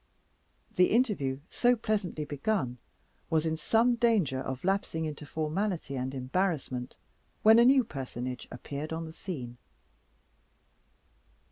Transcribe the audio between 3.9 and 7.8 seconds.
danger of lapsing into formality and embarrassment, when a